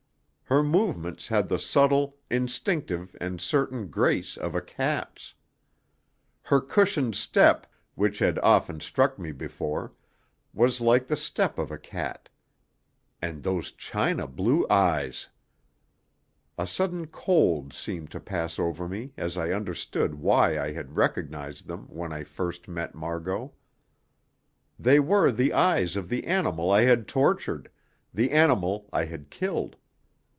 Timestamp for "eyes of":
25.53-26.09